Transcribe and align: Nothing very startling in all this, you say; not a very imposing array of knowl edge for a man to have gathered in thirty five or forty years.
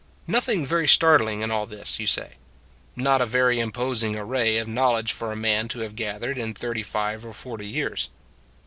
Nothing 0.25 0.65
very 0.65 0.87
startling 0.87 1.41
in 1.41 1.51
all 1.51 1.67
this, 1.67 1.99
you 1.99 2.07
say; 2.07 2.31
not 2.95 3.21
a 3.21 3.25
very 3.27 3.59
imposing 3.59 4.15
array 4.15 4.57
of 4.57 4.67
knowl 4.67 4.97
edge 4.97 5.11
for 5.11 5.31
a 5.31 5.35
man 5.35 5.67
to 5.67 5.81
have 5.81 5.95
gathered 5.95 6.39
in 6.39 6.55
thirty 6.55 6.81
five 6.81 7.23
or 7.23 7.33
forty 7.33 7.67
years. 7.67 8.09